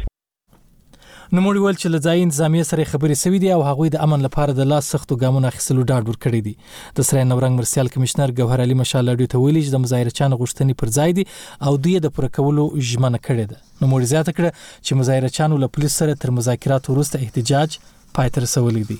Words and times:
نو 1.37 1.41
موږ 1.45 1.57
ویل 1.63 1.75
چې 1.79 1.87
لځای 1.93 2.21
انتظامیه 2.25 2.63
سره 2.67 2.83
خبرې 2.91 3.17
سوي 3.23 3.39
دي 3.41 3.49
او 3.55 3.63
هغوی 3.65 3.89
د 3.95 3.99
امن 4.05 4.23
لپاره 4.25 4.53
د 4.59 4.67
لاس 4.69 4.87
سختو 4.93 5.17
ګامونو 5.23 5.49
اخیستلو 5.49 5.81
ډاډ 5.91 6.09
ورکړی 6.11 6.39
دی 6.47 6.53
د 6.99 7.05
سره 7.09 7.25
نورنګ 7.31 7.59
مرسیال 7.59 7.91
کمشنر 7.95 8.31
ګوهر 8.39 8.63
علي 8.67 8.77
مشالډي 8.79 9.27
ته 9.33 9.41
ویلي 9.43 9.61
چې 9.65 9.75
د 9.75 9.83
مظاهرچان 9.83 10.33
غوښتنې 10.39 10.79
پر 10.83 10.91
ځای 10.95 11.15
دي 11.19 11.25
او 11.69 11.73
دوی 11.87 11.93
د 12.07 12.13
پوره 12.15 12.29
کولو 12.39 12.65
ژمنه 12.93 13.21
کړې 13.27 13.51
ده 13.53 13.83
نو 13.83 13.91
موږ 13.91 14.11
زیاته 14.13 14.37
کړه 14.39 14.63
چې 14.87 15.01
مظاهرچانو 15.03 15.59
له 15.65 15.73
پولیس 15.77 15.99
سره 16.01 16.17
تر 16.23 16.33
مذاکرات 16.39 16.89
وروسته 16.93 17.21
احتجاج 17.27 17.77
پای 18.19 18.33
ته 18.35 18.47
رسولي 18.47 18.83
دي 18.93 18.99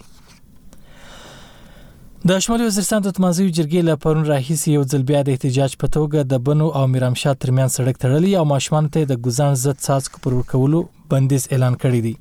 د 2.29 2.39
شمالي 2.45 2.65
وزیرستان 2.69 3.03
د 3.09 3.13
تمازي 3.17 3.43
جرګې 3.47 3.89
له 3.89 4.01
پرون 4.05 4.23
راهیسې 4.29 4.77
یو 4.77 4.85
ځل 4.93 5.09
بیا 5.11 5.25
د 5.27 5.35
احتجاج 5.39 5.75
په 5.83 5.91
توګه 5.97 6.29
د 6.33 6.45
بنو 6.49 6.69
او 6.81 6.85
میرامشاه 6.95 7.39
ترمن 7.45 7.73
سړک 7.79 8.05
تړلی 8.07 8.33
او 8.43 8.47
ماشومان 8.53 8.93
ته 8.95 9.09
د 9.15 9.23
ګزان 9.29 9.59
زد 9.65 9.79
څاڅکو 9.83 10.25
پر 10.25 10.37
ورکولو 10.41 10.83
بندیز 11.13 11.45
اعلان 11.51 11.75
کړی 11.83 12.01
دی 12.07 12.13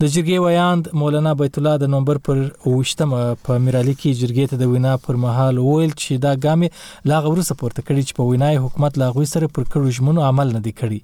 د 0.00 0.10
جرګې 0.14 0.38
ویاند 0.46 0.84
مولانا 1.00 1.32
بیت 1.42 1.54
الله 1.60 1.74
د 1.82 1.92
نومبر 1.94 2.18
پر 2.28 2.36
28 2.72 3.44
په 3.48 3.58
میرالي 3.66 3.94
کې 4.00 4.18
جرګې 4.20 4.46
ته 4.50 4.56
د 4.62 4.72
وینا 4.74 4.94
پر 5.06 5.20
مهال 5.24 5.54
ویل 5.66 5.92
چې 6.02 6.12
دا 6.24 6.32
ګامې 6.44 6.68
لا 7.10 7.18
غوړ 7.26 7.38
سپورته 7.50 7.80
کړي 7.86 8.02
چې 8.08 8.12
په 8.18 8.22
وینای 8.30 8.56
حکومت 8.66 8.92
لا 9.04 9.08
غوي 9.16 9.28
سره 9.34 9.46
پر 9.56 9.64
کړو 9.72 9.88
ژمنو 9.98 10.20
عمل 10.30 10.48
نه 10.56 10.60
دی 10.66 10.72
کړی 10.80 11.00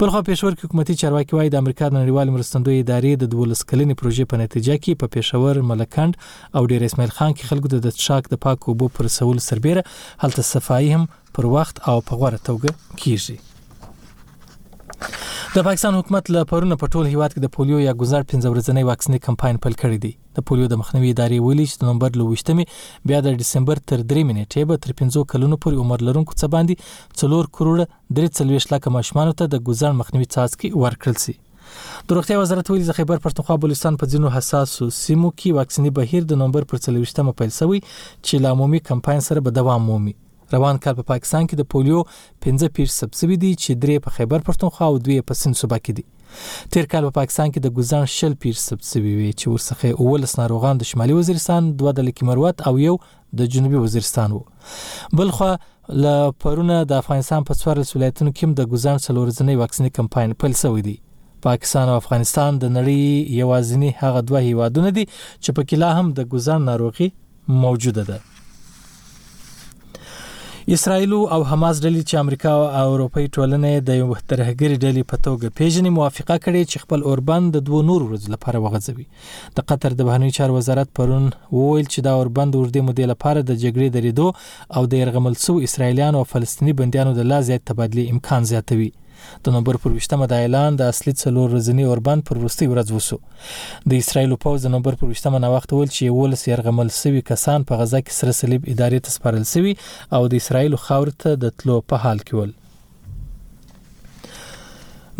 بلخو 0.00 0.20
پېښور 0.28 0.52
کې 0.58 0.64
حکومتي 0.68 0.94
چارواکي 1.02 1.34
وایي 1.36 1.50
د 1.54 1.60
امریکا 1.62 1.86
نړیوال 1.98 2.32
مرستندوی 2.36 2.78
ادارې 2.82 3.22
د 3.24 3.32
12 3.34 3.66
کلنې 3.72 3.98
پروژې 4.02 4.28
په 4.32 4.40
نتیجه 4.44 4.76
کې 4.84 5.00
په 5.00 5.12
پېښور، 5.14 5.62
ملکند 5.72 6.20
او 6.60 6.64
ډیر 6.72 6.86
اسماعیل 6.88 7.14
خان 7.18 7.34
کې 7.36 7.48
خلکو 7.52 7.84
د 7.88 8.00
شاک 8.06 8.30
د 8.34 8.42
پاکو 8.46 8.78
بو 8.82 8.90
پر 8.98 9.12
سوال 9.18 9.42
سربېره 9.50 10.26
هلته 10.26 10.46
صفایي 10.54 10.90
هم 10.96 11.06
پر 11.38 11.52
وخت 11.58 11.84
او 11.92 11.96
په 12.10 12.20
غوړه 12.22 12.44
توګه 12.50 12.98
کیږي 13.04 13.38
د 15.02 15.62
پاکستان 15.66 15.94
حکومت 15.96 16.30
له 16.36 16.40
پرونه 16.52 16.76
په 16.80 16.88
ټول 16.94 17.04
هیواد 17.10 17.34
کې 17.34 17.42
د 17.42 17.50
پولیو 17.56 17.78
یا 17.82 17.92
ګزار 18.02 18.24
15 18.32 18.50
ورځنی 18.54 18.82
واکسینې 18.88 19.24
کمپاین 19.26 19.60
پیل 19.66 19.76
کړی 19.82 20.04
دی 20.04 20.10
د 20.38 20.46
پولیو 20.50 20.70
د 20.72 20.80
مخنیوي 20.80 21.12
ادارې 21.14 21.44
ویلي 21.46 21.66
چې 21.66 21.82
د 21.82 21.90
نومبر 21.90 22.18
لوښتمه 22.20 23.10
بیا 23.12 23.20
د 23.28 23.38
دسمبر 23.44 23.82
تر 23.92 24.02
3 24.14 24.26
منټې 24.28 24.68
به 24.72 24.82
تر 24.88 24.96
15 25.02 25.28
کلونو 25.34 25.60
پورې 25.64 25.84
عمر 25.86 26.04
لرونکو 26.08 26.38
څخه 26.42 26.54
باندې 26.56 27.22
څلور 27.22 27.52
کروڑ 27.58 27.78
3 28.20 28.68
لک 28.74 28.90
ماشومان 28.98 29.32
ته 29.42 29.50
د 29.56 29.64
ګزار 29.72 29.96
مخنیوي 30.02 30.30
څاڅکي 30.34 30.72
ورکړل 30.84 31.24
شي 31.26 31.36
د 32.10 32.18
روغتي 32.20 32.40
وزارت 32.44 32.70
ویلي 32.70 32.86
چې 32.86 33.00
خیبر 33.00 33.22
پښتونخوا 33.26 33.62
بلوچستان 33.64 34.00
په 34.02 34.12
ځینو 34.14 34.34
حساسو 34.38 34.90
سیمو 35.00 35.32
کې 35.34 35.58
واکسیني 35.60 35.94
بهیر 36.00 36.30
د 36.34 36.40
نومبر 36.44 36.70
پر 36.74 36.84
23مه 36.86 37.38
پیل 37.42 37.54
شوی 37.60 37.82
چې 37.86 38.46
لامومي 38.48 38.84
کمپاین 38.92 39.26
سره 39.30 39.44
به 39.50 39.60
دوام 39.60 39.86
مومي 39.92 40.16
روان 40.52 40.78
کال 40.78 40.92
په 40.94 41.02
پا 41.02 41.12
پاکستان 41.14 41.46
کې 41.46 41.56
د 41.60 41.68
پولیو 41.72 42.02
15 42.46 42.70
پیر 42.76 42.92
سبسوي 42.98 43.36
دي 43.44 43.50
چې 43.62 43.80
درې 43.82 43.96
په 44.04 44.14
خیبر 44.18 44.44
پښتونخوا 44.50 44.86
او 44.92 45.00
دوی 45.08 45.18
په 45.30 45.38
سند 45.40 45.58
صوبه 45.62 45.78
کې 45.80 45.98
دي 45.98 46.72
تیر 46.76 46.86
کال 46.92 47.08
په 47.08 47.16
پاکستان 47.18 47.50
کې 47.52 47.64
د 47.66 47.76
ګوزان 47.80 48.06
شل 48.14 48.36
پیر 48.44 48.60
سبسوي 48.62 49.12
وي 49.18 49.28
چې 49.32 49.52
ورڅخه 49.54 50.04
اولس 50.06 50.34
ناروغان 50.42 50.80
د 50.82 50.88
شمالي 50.92 51.16
وزیرستان 51.18 51.68
دوه 51.82 51.94
د 51.98 52.06
لکمروت 52.08 52.64
او 52.70 52.72
یو 52.84 52.94
د 53.40 53.50
جنوبي 53.56 53.82
وزیرستان 53.84 54.36
وو 54.38 54.42
بلخو 55.22 55.50
ل 56.04 56.08
پرونه 56.46 56.78
د 56.92 56.96
افغانستان 57.04 57.46
په 57.50 57.58
څوار 57.60 57.82
ولایتونو 57.82 58.32
کې 58.38 58.56
د 58.62 58.72
ګوزان 58.74 59.04
څلورځنۍ 59.04 59.62
واکسیني 59.64 59.94
کمپاین 60.00 60.34
پیل 60.44 60.56
شوې 60.62 60.88
دي 60.88 60.96
پاکستان 61.48 61.90
او 61.94 61.98
افغانستان 62.02 62.62
د 62.64 62.74
نړۍ 62.78 63.36
یوازینی 63.42 63.92
هغه 64.02 64.24
دوه 64.32 64.44
هیوادونه 64.48 64.96
دي 65.00 65.06
چې 65.12 65.60
په 65.60 65.72
کله 65.72 65.94
هم 66.00 66.14
د 66.20 66.32
ګوزان 66.34 66.68
ناروغي 66.72 67.12
موجوده 67.64 68.06
ده 68.10 68.20
اسرائیل 70.74 71.12
او 71.34 71.36
حماس 71.50 71.76
ډلې 71.84 72.02
چې 72.08 72.14
امریکا 72.22 72.50
او 72.78 72.86
اروپאי 72.94 73.22
ټولنې 73.34 73.72
د 73.88 73.96
یو 74.00 74.08
ترهګری 74.30 74.76
ډلې 74.84 75.02
په 75.12 75.16
توګه 75.26 75.54
پیژنې 75.58 75.90
موافقه 75.98 76.34
کړې 76.44 76.62
چې 76.72 76.82
خپل 76.82 77.00
اوربند 77.12 77.46
د 77.58 77.64
دوه 77.68 77.80
نور 77.90 78.00
ورځې 78.06 78.28
لپاره 78.34 78.62
وغځوي 78.64 79.06
د 79.60 79.68
قطر 79.72 79.90
د 80.00 80.10
بهرنی 80.10 80.30
چار 80.40 80.50
وزارت 80.58 80.88
پرون 80.98 81.24
وویل 81.56 81.86
چې 81.92 82.00
دا 82.08 82.12
اوربند 82.20 82.52
ورده 82.60 82.80
مودې 82.88 83.04
لپاره 83.12 83.40
د 83.42 83.52
جګړې 83.62 83.88
درېدو 83.96 84.28
او 84.76 84.82
د 84.92 85.04
يرغمل 85.04 85.34
سو 85.46 85.52
اسرایلیانو 85.70 86.18
او 86.22 86.30
فلسطینی 86.34 86.72
بنديانو 86.82 87.12
د 87.20 87.32
لا 87.34 87.38
زیات 87.50 87.62
تبادله 87.72 88.04
امکان 88.16 88.42
زیاتوي 88.52 88.90
د 89.44 89.48
نومبر 89.56 89.78
پر 89.84 89.94
20مه 90.00 90.28
د 90.32 90.42
اعلان 90.44 90.76
د 90.80 90.92
اصلي 90.94 91.14
څلور 91.22 91.50
ورځنی 91.54 91.86
اوربند 91.90 92.26
پر 92.30 92.40
وروستي 92.42 92.68
ورځ 92.72 92.92
وسو 92.96 93.18
د 93.92 94.02
اسرایل 94.04 94.34
پوز 94.46 94.66
د 94.66 94.74
نومبر 94.76 94.98
پر 95.02 95.12
20مه 95.16 95.42
نه 95.46 95.52
وخت 95.56 95.74
ول 95.76 95.90
چې 95.90 96.16
ول 96.20 96.38
سیرغمل 96.44 96.92
سوي 97.00 97.22
کسان 97.32 97.68
په 97.72 97.80
غزا 97.82 98.00
کې 98.06 98.18
سره 98.20 98.36
صلیب 98.42 98.68
ادارې 98.74 99.06
ته 99.08 99.16
سپارل 99.18 99.44
سوي 99.56 99.76
او 100.18 100.22
د 100.34 100.42
اسرایل 100.44 100.78
خاورته 100.86 101.36
د 101.46 101.54
تلو 101.62 101.80
په 101.92 102.04
حال 102.06 102.24
کې 102.24 102.34
ول 102.40 102.56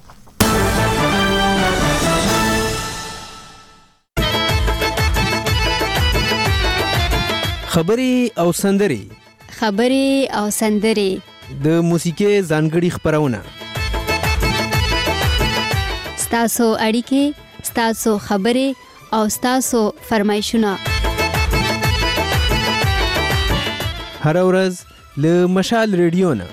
خبري 7.75 8.11
او 8.41 8.51
سندري 8.57 9.01
خبري 9.61 10.03
او 10.41 10.43
سندري 10.57 11.09
د 11.65 11.73
موسیقي 11.89 12.29
ځانګړي 12.51 12.89
خبرونه 12.95 13.39
ستاسو 16.23 16.65
اړیکې 16.87 17.23
ستاسو 17.69 18.11
خبرې 18.27 18.69
او 19.17 19.23
ستاسو 19.37 19.81
فرمایشونه 20.09 20.71
هر 24.25 24.35
ورځ 24.49 24.73
له 25.25 25.33
مشال 25.57 25.87
ریډیو 26.03 26.29
نه 26.41 26.47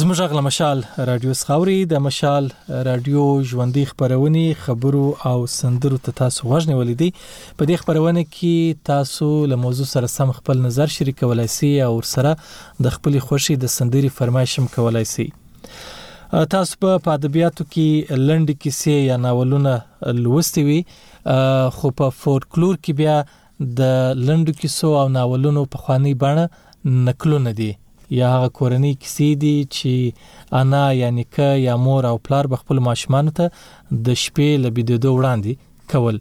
زموږ 0.00 0.20
غل 0.30 0.40
مشال 0.48 0.78
رادیو 1.10 1.32
څخوري 1.40 1.78
د 1.92 1.98
مشال 2.06 2.44
رادیو 2.88 3.22
ژوندۍ 3.50 3.84
خبرونه 3.92 4.44
خبرو 4.64 5.00
او 5.30 5.38
سندرو 5.58 5.98
ته 6.06 6.12
تاسو 6.20 6.40
وژنې 6.52 6.74
ولیدي 6.80 7.08
په 7.58 7.68
دې 7.70 7.76
خبرونه 7.82 8.22
کې 8.28 8.78
تاسو 8.90 9.28
له 9.50 9.58
موضوع 9.64 9.88
سره 9.90 10.10
سم 10.12 10.32
خپل 10.38 10.62
نظر 10.66 10.94
شریکولای 10.94 11.46
سي 11.56 11.70
او 11.88 11.90
سره 12.12 12.32
د 12.86 12.94
خپل 12.96 13.18
خوشي 13.26 13.56
د 13.66 13.72
سندري 13.74 14.12
فرمایشم 14.22 14.70
کولای 14.78 15.04
سي 15.12 15.28
تاسو 16.56 16.78
په 16.86 17.18
ادبیاتو 17.18 17.68
کې 17.76 18.26
لند 18.30 18.54
کیسې 18.54 19.06
یا 19.10 19.20
ناولونه 19.26 19.76
لوستي 20.22 20.66
وي 20.70 20.78
خو 21.78 21.92
په 22.00 22.18
فولکلور 22.24 22.80
کې 22.80 22.98
بیا 23.04 23.76
د 23.82 24.18
لند 24.30 24.54
کیسو 24.64 24.96
او 25.04 25.06
ناولونو 25.20 25.68
په 25.76 25.84
خواني 25.86 26.16
باندې 26.26 27.06
نقلونه 27.12 27.56
دي 27.62 27.70
یا 28.18 28.28
هغه 28.34 28.48
کورنۍ 28.58 28.92
کیسې 29.02 29.28
دي 29.42 29.54
چې 29.74 29.92
انا 30.60 30.84
یا 31.00 31.08
نیکه 31.18 31.48
یا 31.66 31.74
مور 31.84 32.04
او 32.12 32.16
پلار 32.28 32.44
به 32.54 32.62
خپل 32.62 32.78
ماشومان 32.88 33.26
ته 33.38 33.52
د 33.58 34.20
شپې 34.22 34.48
لبیدو 34.64 35.12
وړاندې 35.18 35.70
کول 35.90 36.18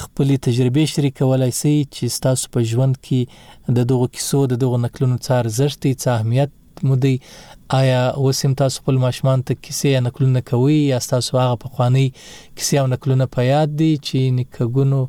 خپلې 0.02 0.36
تجربې 0.46 0.84
شریکولای 0.94 1.52
شئ 1.60 1.74
چې 1.96 2.22
تاسو 2.28 2.52
په 2.56 2.68
ژوند 2.72 3.02
کې 3.06 3.76
د 3.80 3.88
دغو 3.94 4.08
کیسو 4.16 4.44
د 4.54 4.62
دغو 4.64 4.78
نکلونو 4.86 5.18
څار 5.28 5.52
زړتي 5.58 5.94
څه 5.94 6.18
اهمیت 6.18 6.58
مو 6.82 6.94
دی 6.96 7.18
آیا 7.68 8.14
وسیم 8.20 8.54
تاسو 8.60 8.80
خپل 8.82 8.96
ماشمان 9.02 9.42
ته 9.48 9.54
کیسې 9.58 9.88
یا 9.92 10.00
نقلونه 10.06 10.40
کوي 10.48 10.78
یا 10.88 10.98
تاسو 11.12 11.38
هغه 11.40 11.56
په 11.64 11.68
خواني 11.76 12.06
کیسې 12.14 12.74
او 12.80 12.86
نقلونه 12.94 13.26
په 13.36 13.42
یاد 13.48 13.70
دي 13.82 13.90
چې 13.92 14.18
نکګونو 14.38 15.00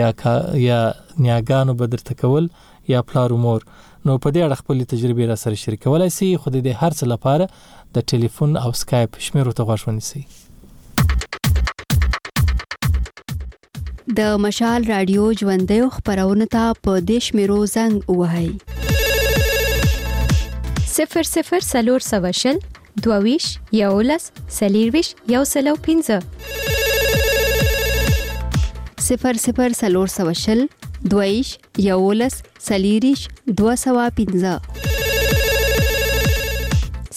یا 0.00 0.08
کا 0.22 0.32
یا 0.66 0.80
نیاګانو 0.92 1.72
بدر 1.82 2.00
تکول 2.12 2.46
یا 2.94 3.00
پلار 3.10 3.28
امور 3.38 3.60
نو 3.72 4.18
په 4.24 4.32
دې 4.36 4.40
اړه 4.46 4.60
خپل 4.62 4.82
تجربې 4.94 5.24
را 5.34 5.38
سره 5.44 5.60
شریکولای 5.64 6.10
سي 6.18 6.30
خو 6.44 6.54
د 6.56 6.66
هر 6.72 6.92
څه 6.96 7.12
لپاره 7.16 7.52
د 7.98 8.08
ټلیفون 8.14 8.56
او 8.64 8.72
اسکایپ 8.78 9.20
شمیرو 9.28 9.58
ته 9.60 9.70
غوښ 9.70 9.92
ونیسي 9.92 10.24
د 14.18 14.36
مشال 14.48 14.82
رادیو 14.96 15.30
ژوندې 15.38 15.78
خبرونه 16.00 16.50
ته 16.58 16.66
په 16.88 17.08
دیش 17.12 17.32
میرو 17.40 17.60
زنګ 17.78 18.20
وهي 18.24 18.50
صفر 20.96 21.22
صفر 21.22 21.60
سلور 21.60 21.98
سوه 22.10 22.30
شل 22.32 22.58
دوویش 23.02 23.46
یولس 23.72 24.24
سلیرویش 24.58 25.08
یو 25.34 25.42
سل 25.52 25.66
او 25.70 25.76
پنځه 25.76 26.18
صفر 29.08 29.32
صفر 29.46 29.70
سلور 29.80 30.06
سوه 30.16 30.32
شل 30.44 30.60
دویش 31.10 31.48
یولس 31.78 32.34
سلیریش 32.68 33.20
دوه 33.58 33.74
سوه 33.84 34.06
پنځه 34.18 34.52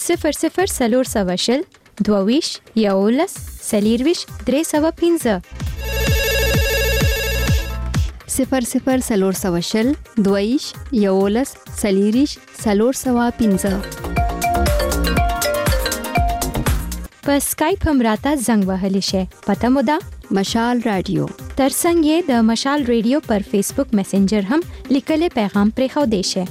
صفر 0.06 0.32
صفر 0.42 0.66
سلور 0.78 1.04
سوه 1.14 1.36
شل 1.44 1.60
دوویش 2.06 2.48
یولس 2.86 3.32
سلیرویش 3.70 4.20
درې 4.48 4.62
سوه 4.72 4.90
پنځه 5.00 5.34
00 8.32 9.00
سلور 9.02 9.32
سو 9.36 9.58
شل 9.68 9.90
دویش 10.24 10.72
یولس 11.04 11.54
سلیریش 11.82 12.38
سلور 12.64 12.92
سوا 13.04 13.28
پنځه 13.40 13.80
په 17.24 17.36
اسکایپ 17.40 17.86
هم 17.88 17.98
راته 18.08 18.34
زنګ 18.46 18.68
وهلی 18.72 19.02
شي 19.10 19.22
پته 19.48 19.72
مو 19.74 19.82
ده 19.90 19.98
مشال 20.40 20.84
رادیو 20.90 21.26
ترڅنګ 21.42 21.98
یې 21.98 22.32
د 22.32 22.48
مشال 22.54 22.86
ریډیو 22.94 23.24
پر 23.30 23.50
فیسبوک 23.52 23.98
میسنجر 24.00 24.50
هم 24.54 24.66
لیکلی 24.96 25.34
پیغام 25.40 25.76
پرې 25.78 25.94
خو 25.94 26.06
دی 26.16 26.22
شي 26.34 26.50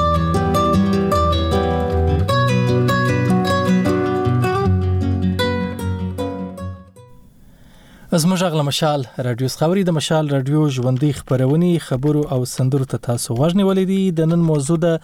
زموږ 8.13 8.43
غل 8.43 8.61
مشال 8.67 9.03
رادیو 9.25 9.47
خبري 9.59 9.83
د 9.89 9.93
مشال 9.97 10.29
رادیو 10.29 10.61
ژوندۍ 10.77 11.11
خبرونه 11.19 11.79
خبرو 11.83 12.23
او 12.35 12.39
سندرو 12.53 12.85
ته 12.93 12.97
تاسو 13.05 13.33
وژنولې 13.37 13.83
دي 13.91 13.99
د 14.17 14.27
نن 14.31 14.43
موضوع 14.47 14.75
د 14.85 14.99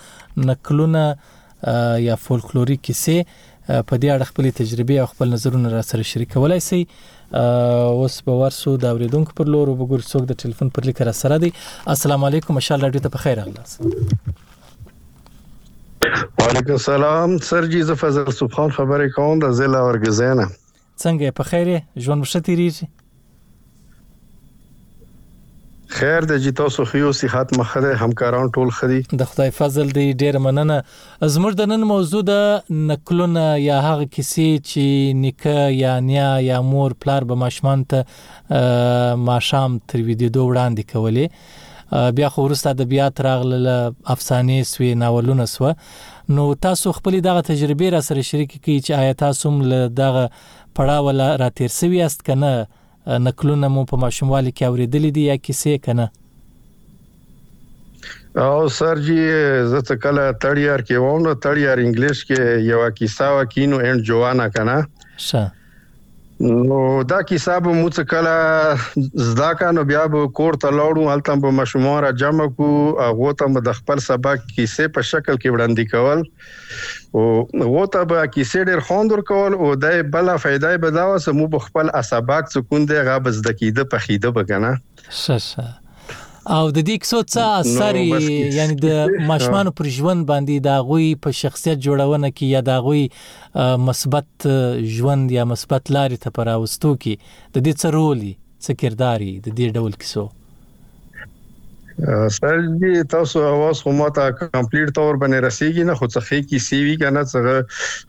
نکلونه 0.50 1.04
یا 2.08 2.18
فولکلوري 2.24 2.76
کیسې 2.88 3.30
په 3.30 4.02
دې 4.02 4.12
اړه 4.18 4.28
خپل 4.34 4.50
تجربه 4.60 5.00
او 5.06 5.08
خپل 5.14 5.32
نظرونه 5.36 5.72
را 5.76 5.86
سره 5.92 6.10
شریکولای 6.12 6.60
سي 6.68 6.82
اوس 7.38 8.20
په 8.28 8.36
ورسو 8.42 8.76
دا 8.86 8.92
ورېدونکو 8.98 9.40
پر 9.40 9.54
لور 9.56 9.74
وګور 9.78 10.06
څوک 10.12 10.28
د 10.36 10.42
ټلیفون 10.44 10.76
پر 10.80 10.90
لیک 10.92 11.02
را 11.12 11.16
سره 11.24 11.40
دي 11.48 11.52
السلام 11.98 12.28
علیکم 12.32 12.60
مشال 12.64 12.86
رادیو 12.90 13.06
ته 13.10 13.16
په 13.18 13.28
خیر 13.28 13.44
راغلاست 13.44 13.90
وعلیکم 16.46 16.80
السلام 16.84 17.38
سر 17.56 17.72
جی 17.76 17.82
ز 17.92 18.00
فضل 18.06 18.32
سبحان 18.44 18.80
خبرې 18.80 19.10
کوم 19.20 19.48
د 19.50 19.52
زله 19.66 19.82
ورګزینه 19.92 20.46
څنګه 21.04 21.36
په 21.38 21.44
خیره 21.50 21.77
ژوند 22.06 22.22
مشه 22.25 22.39
تیریږي 22.48 22.88
خیر 25.98 26.25
د 26.30 26.38
جتا 26.46 26.66
سو 26.75 26.86
خيو 26.92 27.12
صحت 27.18 27.54
مخه 27.60 27.92
همکاران 28.00 28.50
ټول 28.56 28.72
خري 28.80 28.98
د 29.22 29.27
خدای 29.34 29.51
فضل 29.60 29.94
دی 29.98 30.08
ډیر 30.24 30.39
مننه 30.46 30.80
زموږ 31.36 31.56
د 31.60 31.70
نن 31.74 31.86
موضوع 31.92 32.24
د 32.32 32.74
نکلونه 32.89 33.46
یا 33.68 33.77
هغه 33.86 34.10
کیسې 34.18 34.66
چې 34.72 35.22
نکه 35.22 35.70
یا 35.75 35.94
نیا 36.10 36.34
یا 36.48 36.60
مور 36.74 36.98
پلار 37.06 37.27
به 37.32 37.39
ماشمان 37.46 37.86
ته 37.94 38.60
ماشام 39.30 39.80
تر 39.86 40.04
ویډیو 40.10 40.51
وړاندې 40.51 40.94
کولې 40.94 42.06
بیا 42.20 42.30
خو 42.36 42.44
ورسته 42.48 42.75
ادبیات 42.77 43.22
راغله 43.32 43.77
افسانې 43.80 44.72
سوې 44.75 45.01
ناولونه 45.06 45.50
سو 45.56 45.74
نو 46.38 46.46
تاسو 46.68 46.92
خپل 47.00 47.16
دغه 47.30 47.48
تجربې 47.51 47.96
را 47.96 48.06
سره 48.10 48.27
شریک 48.32 48.54
کړئ 48.54 48.88
چې 48.88 49.01
آیا 49.01 49.20
تاسو 49.25 49.51
هم 49.51 49.86
دغه 50.01 50.30
پړاو 50.77 51.10
لا 51.19 51.27
راتیر 51.41 51.69
سوي 51.81 52.00
است 52.07 52.19
کنه 52.29 52.51
نقلونه 53.27 53.67
مو 53.75 53.81
په 53.91 53.96
ماشوموالي 54.03 54.51
کې 54.57 54.63
اوریدل 54.69 55.03
دي 55.17 55.24
یا 55.29 55.36
کیسې 55.46 55.74
کنه 55.88 56.05
او 58.46 58.55
سرجی 58.79 59.22
زه 59.72 59.79
ته 59.89 59.93
کله 60.03 60.24
تړیار 60.46 60.79
کې 60.88 60.96
وونه 61.03 61.31
تړیار 61.46 61.77
انګلیش 61.86 62.19
کې 62.31 62.39
یو 62.72 62.79
کیسه 63.00 63.27
وکینو 63.38 63.77
اند 63.88 64.00
جوانا 64.12 64.48
کنه 64.57 64.77
ښه 65.27 65.43
نو 66.39 67.01
دا 67.10 67.20
کیسه 67.22 67.53
به 67.65 67.72
موڅ 67.74 68.00
کله 68.10 68.77
زدا 69.27 69.51
کانو 69.60 69.84
بیا 69.91 70.01
به 70.15 70.27
کور 70.39 70.53
ته 70.65 70.70
لاړو 70.79 71.06
هلته 71.12 71.36
به 71.46 71.51
مشمور 71.60 72.06
جمع 72.24 72.46
کو 72.60 72.67
هغه 73.01 73.32
ته 73.39 73.62
د 73.67 73.74
خپل 73.77 74.01
سبق 74.08 74.44
کیسه 74.56 74.88
په 74.98 75.01
شکل 75.13 75.39
کې 75.44 75.56
وړاندې 75.56 75.89
کول 75.94 77.17
او 77.17 77.65
هغه 77.65 77.89
ته 77.96 78.06
به 78.13 78.27
کیسه 78.38 78.63
ډیر 78.72 78.84
خوندور 78.89 79.24
کول 79.32 79.58
او 79.62 79.72
دای 79.88 80.03
بلا 80.17 80.38
فائدې 80.46 80.86
بداوه 80.86 81.17
سمو 81.25 81.50
خپل 81.67 81.91
اسباق 82.03 82.53
سکون 82.58 82.88
دی 82.94 83.01
غو 83.10 83.20
بزدکیده 83.29 83.88
په 83.96 84.08
خیده 84.08 84.34
بګنه 84.39 84.75
سسه 85.24 85.67
او 86.56 86.66
د 86.75 86.84
دې 86.88 86.96
کیسو 87.04 87.20
څه 87.32 87.48
اثر 87.62 87.98
یعنی 88.58 88.75
د 88.86 89.25
ماشومان 89.32 89.70
پر 89.80 89.89
ژوند 89.96 90.25
باندې 90.32 90.66
دا 90.68 90.75
غوي 90.92 91.10
په 91.25 91.36
شخصیت 91.42 91.77
جوړونه 91.88 92.32
کې 92.38 92.46
یا 92.56 92.62
دا 92.70 92.77
غوي 92.86 93.04
مثبت 93.89 94.48
ژوند 94.96 95.32
یا 95.38 95.46
مثبت 95.54 95.84
لارې 95.98 96.18
ته 96.27 96.36
پر 96.39 96.54
اوستو 96.56 96.96
کې 97.04 97.13
د 97.36 97.56
دې 97.66 97.74
څه 97.82 97.88
رول 98.00 98.20
څه 98.63 98.72
کرداري 98.84 99.32
د 99.38 99.48
دې 99.58 99.68
ډول 99.80 99.94
کیسو 100.04 100.24
سر 102.00 102.58
دې 102.82 103.04
تاسو 103.12 103.44
اواز 103.46 103.80
خو 103.86 103.92
ماته 104.00 104.25
کمپلیټ 104.39 104.92
تور 104.98 105.18
باندې 105.22 105.46
رسیدي 105.46 105.86
نه 105.89 105.96
خو 106.01 106.10
څه 106.10 106.42
کې 106.44 106.66
سی 106.66 106.82
وی 106.88 106.92
کنه 107.04 107.24
څه 107.30 107.56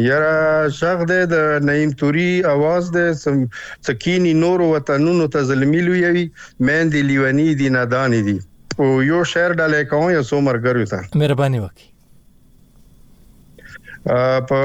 یاره 0.09 0.35
شغ 0.79 0.97
دې 1.11 1.19
د 1.33 1.67
نعیم 1.69 1.91
توري 2.01 2.29
आवाज 2.53 2.89
دې 2.95 3.35
سکینی 3.89 4.33
نور 4.43 4.63
وطنونو 4.73 5.27
ته 5.35 5.43
ظلمي 5.51 5.81
لوي 5.87 6.25
مېن 6.69 6.91
دي 6.95 7.01
لیونی 7.11 7.47
دي 7.61 7.69
نادان 7.77 8.17
دي 8.29 8.37
او 8.79 8.89
یو 9.11 9.23
شعر 9.33 9.57
ډالې 9.59 9.89
کوم 9.93 10.09
یو 10.17 10.23
څومر 10.31 10.61
ګرو 10.67 10.85
ته 10.91 11.23
مهرباني 11.23 11.59
وکي 11.65 11.87
په 14.49 14.59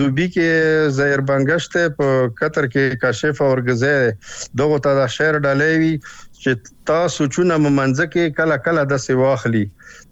دوبي 0.00 0.26
کې 0.34 0.92
زهر 0.98 1.20
بنگشت 1.30 1.74
په 1.96 2.06
قطر 2.42 2.68
کې 2.74 3.00
کاشف 3.02 3.42
اورګزه 3.46 4.54
دغه 4.62 4.78
تا 4.88 4.92
دا 5.00 5.06
شعر 5.16 5.40
ډالې 5.46 5.74
وی 5.82 5.92
چې 6.42 6.74
تاسو 6.90 7.24
چونه 7.36 7.54
ممنځ 7.62 8.02
کې 8.02 8.34
کله 8.40 8.56
کله 8.66 8.82
د 8.90 9.00
سی 9.06 9.14
واخلي 9.20 9.62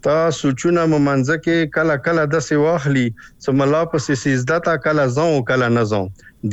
تاسو 0.07 0.49
چونه 0.63 0.83
ممنځ 0.93 1.29
کې 1.43 1.69
کله 1.77 1.95
کله 2.07 2.25
د 2.33 2.41
سی 2.47 2.57
واخلي 2.61 3.03
سم 3.45 3.63
لا 3.73 3.83
پس 3.93 4.07
سیزده 4.23 4.57
تا 4.67 4.73
کله 4.87 5.05
زو 5.19 5.27
کله 5.51 5.69
نه 5.75 5.85
زو 5.91 6.01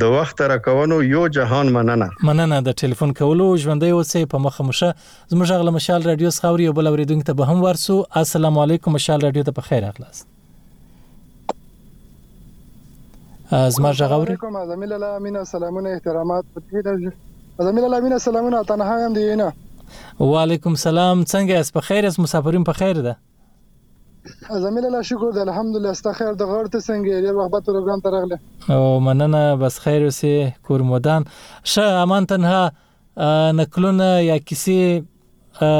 د 0.03 0.13
وخت 0.13 0.43
راکونو 0.51 0.99
یو 1.07 1.23
جهان 1.39 1.71
مننه 1.79 2.07
مننه 2.29 2.59
د 2.67 2.77
ټلیفون 2.83 3.11
کولو 3.21 3.49
ژوندۍ 3.65 3.97
اوسې 3.97 4.31
په 4.35 4.45
مخه 4.45 4.67
مشه 4.69 4.93
زموږ 5.17 5.63
غل 5.63 5.73
مشال 5.79 6.07
رادیو 6.11 6.31
خاوري 6.37 6.71
بل 6.79 6.91
اوریدونکو 6.93 7.29
ته 7.31 7.39
به 7.43 7.51
هم 7.51 7.67
ورسو 7.67 7.99
السلام 8.23 8.61
علیکم 8.67 8.97
مشال 8.99 9.27
رادیو 9.29 9.45
ته 9.51 9.57
په 9.59 9.67
خیر 9.71 9.89
اخلاص 9.89 10.23
زما 13.75 13.93
ژغوري 13.99 14.31
علیکم 14.35 14.55
ازمیل 14.63 14.97
الله 14.97 15.21
امین 15.21 15.41
سلامونه 15.53 15.95
احترامات 15.97 16.49
په 16.57 16.65
دې 16.71 16.89
ډول 16.89 17.67
ازمیل 17.67 17.91
الله 17.91 18.03
امین 18.05 18.19
سلامونه 18.29 18.63
تنها 18.73 18.95
هم 19.03 19.13
دی 19.19 19.25
نه 19.43 19.51
وعلیکم 20.19 20.75
سلام 20.85 21.17
څنګه 21.31 21.53
اس 21.59 21.69
په 21.77 21.81
خیر 21.89 22.03
اس 22.09 22.15
مسافرین 22.23 22.63
په 22.69 22.73
خیر 22.81 22.97
ده 23.07 23.13
زمينه 24.65 24.89
لا 24.97 25.01
شکر 25.09 25.29
ده 25.37 25.41
الحمدلله 25.47 25.91
ستا 26.01 26.11
خیر 26.19 26.33
د 26.41 26.51
غړ 26.51 26.63
ته 26.73 26.79
څنګه 26.87 27.21
ډیر 27.23 27.33
وخت 27.39 27.65
پروګرام 27.67 27.99
ته 28.03 28.09
راغله 28.15 28.37
او 28.75 28.99
مننه 29.07 29.41
بس 29.63 29.79
خیر 29.87 30.01
اوسې 30.05 30.63
کور 30.69 30.83
مودان 30.91 31.27
ش 31.73 31.91
امان 32.03 32.27
تنها 32.33 33.59
نکلونه 33.59 34.07
یا 34.27 34.37
کیسه 34.51 35.73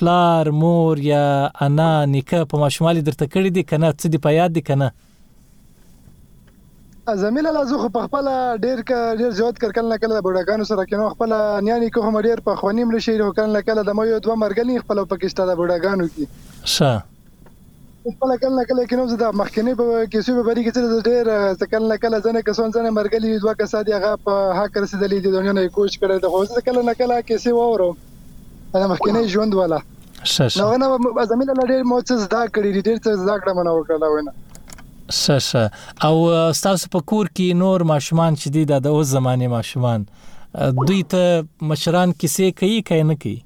پلار 0.00 0.50
مور 0.62 0.98
یا 1.10 1.24
انا 1.68 1.90
نیکه 2.14 2.44
په 2.54 2.64
مشمالي 2.66 3.00
درته 3.10 3.26
کړی 3.34 3.50
دي 3.58 3.62
کنه 3.74 3.92
څه 4.00 4.06
دی 4.16 4.24
په 4.28 4.38
یاد 4.40 4.50
دي 4.60 4.66
کنه 4.70 4.90
زميله 7.14 7.50
لازو 7.54 7.78
خو 7.78 7.88
په 7.94 8.06
خپل 8.06 8.28
ډیر 8.62 8.80
ډیر 9.18 9.30
زیات 9.40 9.60
کړ 9.60 9.72
کله 9.78 9.98
کله 10.04 10.20
بډاګانو 10.26 10.64
سره 10.70 10.84
کینو 10.92 11.08
خپل 11.08 11.32
نیانی 11.66 11.88
کو 11.96 12.00
هم 12.06 12.20
ډیر 12.28 12.40
په 12.48 12.54
خونی 12.62 12.84
مړ 12.86 12.98
شي 13.04 13.16
او 13.26 13.32
کله 13.34 13.62
کله 13.68 13.82
د 13.88 13.94
مې 13.98 14.22
دوه 14.24 14.36
مرګلې 14.42 14.82
خپل 14.84 15.04
پاکستان 15.12 15.48
د 15.50 15.58
بډاګانو 15.60 16.08
کې 16.16 16.72
ښه 16.74 18.14
خپل 18.14 18.32
کله 18.44 18.64
کله 18.70 18.86
کینو 18.94 19.04
زدا 19.12 19.28
مخکنی 19.42 19.74
په 19.82 20.02
کیسو 20.14 20.34
په 20.38 20.46
بری 20.48 20.64
کې 20.68 20.72
چې 20.76 21.12
ډیر 21.12 21.68
کله 21.74 21.98
کله 22.06 22.20
ځنه 22.26 22.42
کسون 22.50 22.74
ځنه 22.78 22.94
مرګلې 22.96 23.44
دوه 23.44 23.54
کسا 23.62 23.82
دی 23.90 23.94
هغه 23.98 24.12
په 24.26 24.56
حق 24.60 24.80
رسیدلې 24.86 25.26
دي 25.26 25.34
دنیا 25.36 25.54
نه 25.60 25.66
کوشش 25.78 26.00
کړي 26.00 26.24
د 26.24 26.32
خو 26.32 26.64
کله 26.70 26.96
کله 27.02 27.20
کیسه 27.30 27.56
وورو 27.60 27.88
دا 28.76 28.90
مخکنی 28.94 29.24
ژوند 29.36 29.60
ولا 29.60 29.78
ښه 29.84 30.50
ښه 30.56 30.82
نو 30.82 30.90
غنه 30.96 31.22
زميله 31.34 31.68
ډیر 31.74 31.88
موڅز 31.94 32.26
دا 32.34 32.42
کړی 32.50 32.84
ډیر 32.88 33.00
څه 33.06 33.22
زدا 33.22 33.38
کړم 33.44 33.70
نو 33.70 33.76
وکړه 33.78 34.16
ونه 34.18 34.36
ششه 35.12 35.70
او 36.04 36.32
تاسو 36.62 36.88
په 36.90 37.00
کور 37.08 37.26
کې 37.34 37.46
نور 37.60 37.80
ماشومان 37.92 38.32
چې 38.40 38.48
دي 38.54 38.62
د 38.70 38.86
اوس 38.94 39.06
زمانه 39.14 39.48
ماشومان 39.48 40.04
دوی 40.86 41.02
ته 41.14 41.42
مشران 41.70 42.12
کیسې 42.20 42.46
کوي 42.60 42.80
کای 42.90 43.02
نه 43.08 43.14
کوي 43.22 43.38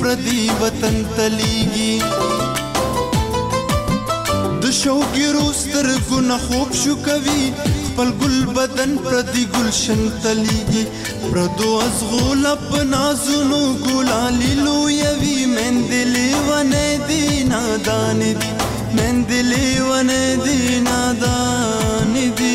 پردی 0.05 0.49
وطن 0.61 0.95
تلیگی 1.17 1.99
د 4.61 4.65
شوقی 4.81 5.25
روز 5.35 5.59
تر 5.73 5.87
گنا 6.09 6.37
خوب 6.45 6.69
شو 6.83 6.93
کوي 7.05 7.43
خپل 7.87 8.07
گل 8.21 8.37
بدن 8.57 8.91
پردی 9.05 9.43
گلشن 9.55 10.01
تلیگی 10.23 10.83
پردو 11.23 11.69
از 11.85 11.97
غول 12.11 12.45
اپنا 12.53 13.03
زنو 13.25 13.61
گلالی 13.85 14.53
لویوی 14.65 15.45
من 15.55 15.73
دلی 15.91 16.29
ونه 16.47 16.87
دی 17.07 17.43
نادان 17.53 18.19
دی 18.19 18.53
من 18.97 19.15
دلی 19.33 19.79
ونه 19.87 20.35
دی 20.45 20.79
نادان 20.89 22.13
دی 22.37 22.54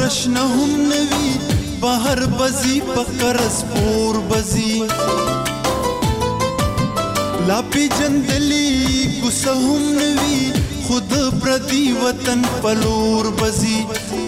برشنه 0.00 0.40
هم 0.40 0.70
نوي 0.88 1.30
بهر 1.82 2.20
بزي 2.26 2.80
په 2.80 3.02
قرض 3.20 3.56
پور 3.70 4.16
بزي 4.30 4.74
لا 7.48 7.60
پی 7.70 7.88
جندلی 7.98 8.68
غصه 9.24 9.54
هم 9.54 9.82
نوي 9.98 10.40
خود 10.88 11.08
پردي 11.42 11.84
وطن 12.04 12.42
پلور 12.62 13.30
بزي 13.42 13.78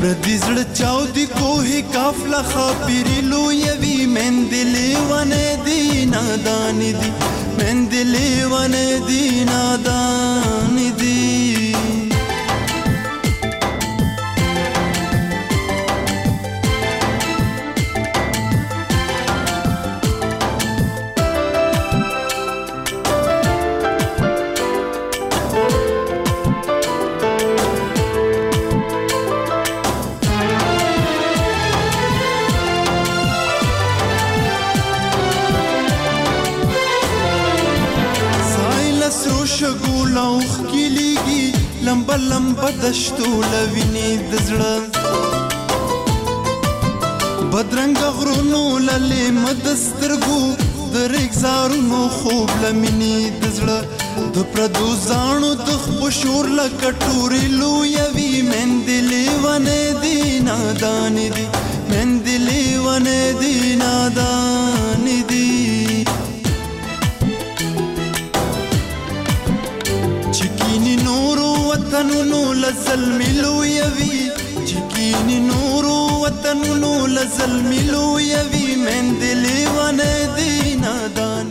پردي 0.00 0.34
زړه 0.44 0.66
چاو 0.78 1.04
دي 1.14 1.26
کوه 1.26 1.82
قافله 1.94 2.42
خاپيري 2.52 3.20
لو 3.30 3.50
يوي 3.50 4.06
من 4.06 4.44
دلي 4.50 4.96
ونه 5.12 5.44
دي 5.66 6.04
نادان 6.14 6.78
دي 7.00 7.10
من 7.58 7.88
دلي 7.88 8.44
ونه 8.52 8.98
دي 9.08 9.44
نادان 9.44 10.76
دي 10.98 11.01
بدشتو 42.40 43.24
لویني 43.52 44.10
د 44.32 44.38
زړه 44.44 44.70
بدرنګ 47.52 47.98
غرونو 48.18 48.60
للې 48.78 49.30
مدسترګو 49.38 50.38
د 50.94 50.96
رګزارونو 51.14 52.00
خوب 52.14 52.50
لمني 52.62 53.18
د 53.42 53.52
زړه 53.58 54.24
د 54.38 54.48
پردو 54.54 54.88
ځانو 55.08 55.52
د 55.66 55.70
خوشور 55.84 56.44
لکټوري 56.60 57.44
لویوي 57.60 58.32
مندلې 58.50 59.24
ونه 59.44 59.78
دی 60.06 60.18
نادان 60.48 61.14
دی 61.36 61.42
مندلې 61.90 62.66
ونه 62.84 63.20
دی 63.44 63.54
نادان 63.84 65.06
دی 65.28 65.81
لزل 72.72 73.04
ملو 73.18 73.62
یوي 73.64 74.28
چکین 74.68 75.30
نور 75.46 75.84
وطن 76.24 76.60
نو 76.82 76.92
لزل 77.06 77.52
ملو 77.70 78.04
یوي 78.20 78.76
مندلی 78.84 79.64
ونه 79.78 80.14
دی 80.36 80.74
نادان 80.84 81.50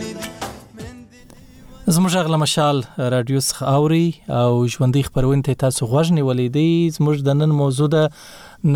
زموږ 1.86 2.16
غل 2.26 2.36
مشال 2.42 2.80
رادیو 3.14 3.40
څخه 3.40 3.62
اوري 3.62 4.14
او 4.30 4.66
ژوندۍ 4.66 5.02
خبرونه 5.08 5.42
تاسو 5.64 5.86
غوښنی 5.86 6.26
ولیدې 6.28 6.96
زموږ 6.96 7.22
د 7.28 7.38
نن 7.40 7.54
موضوع 7.60 7.88
د 7.96 8.08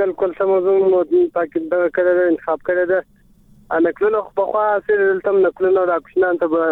بالکل 0.00 0.34
سم 0.40 0.50
موضوع 0.54 0.74
مو 0.94 1.04
د 1.12 1.22
پاکستان 1.36 1.84
کړه 2.00 2.16
ده 2.16 2.24
انتخاب 2.32 2.64
کړه 2.70 2.90
ده 2.92 3.80
نکلونه 3.86 4.24
خو 4.24 4.34
په 4.42 4.50
خوا 4.50 4.66
اصل 4.80 5.22
تم 5.28 5.40
نکلونه 5.46 5.86
د 5.92 6.02
اکشنان 6.04 6.42
ته 6.42 6.50
به 6.56 6.66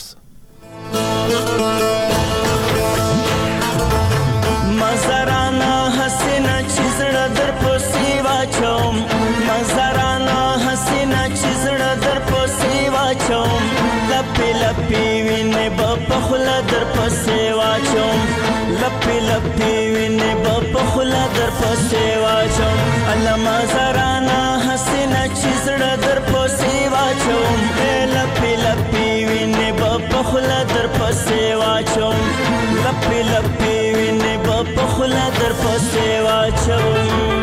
فاصله 35.64 36.22
و 36.22 36.50
چون 36.52 37.35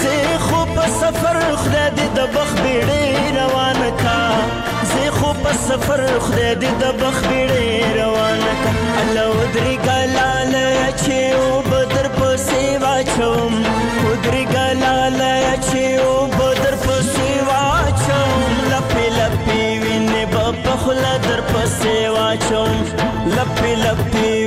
زه 0.00 0.14
خو 0.46 0.60
په 0.74 0.84
سفر 1.00 1.36
خدای 1.62 1.88
دې 1.98 2.08
د 2.16 2.20
بخپړې 2.34 2.78
روان 3.38 3.80
کا 4.02 4.20
زه 4.92 5.08
خو 5.16 5.30
په 5.42 5.52
سفر 5.68 6.00
خدای 6.26 6.52
دې 6.62 6.72
د 6.82 6.84
بخپړې 7.02 7.66
روان 8.00 8.38
کا 8.62 8.70
الله 9.02 9.26
ودري 9.38 9.76
ګلال 9.88 10.54
چې 11.02 11.18
او 11.40 11.50
بدر 11.72 12.04
په 12.18 12.28
سیوا 12.46 12.94
چوم 13.14 13.54
ودري 14.06 14.44
ګلال 14.54 15.18
چې 15.66 15.84
او 16.04 16.14
بدر 16.38 16.74
په 16.84 16.94
سیوا 17.14 17.64
چوم 18.06 18.42
لپې 18.70 19.06
لپې 19.18 19.62
وینې 19.82 20.22
په 20.64 20.74
خلا 20.84 21.14
در 21.28 21.40
په 21.52 21.60
سیوا 21.82 22.28
چوم 22.48 22.74
لپې 23.36 23.72
لپې 23.84 24.45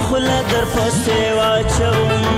خوله 0.00 0.40
در 0.50 0.64
پسې 0.64 1.20
واچوم 1.36 2.35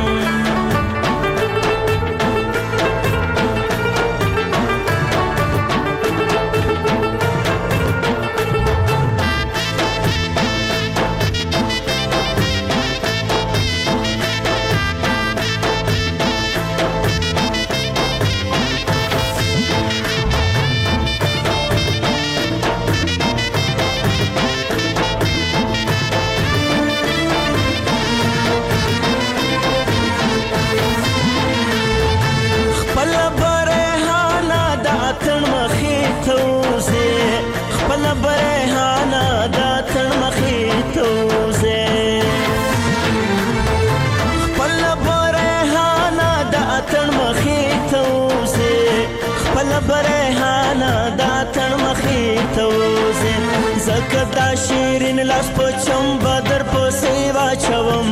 زکه 53.98 54.24
دا 54.36 54.48
شیرین 54.66 55.20
لاس 55.28 55.48
په 55.56 55.66
چم 55.84 56.04
بدر 56.24 56.62
په 56.72 56.82
سیوا 57.00 57.46
چوم 57.64 58.06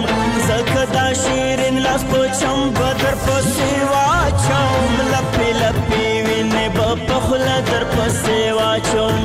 زکه 0.49 0.83
دا 0.95 1.07
شیرین 1.23 1.77
لاس 1.87 2.03
په 2.11 2.21
چم 2.41 2.61
بدر 2.79 3.15
په 3.27 3.37
سیوا 3.55 4.05
چوم 4.45 4.91
لپی 5.15 5.49
لپی 5.63 6.07
وینې 6.27 6.67
په 7.11 7.17
خله 7.27 7.57
در 7.73 7.85
په 7.97 8.05
سیوا 8.23 8.71
چوم 8.93 9.19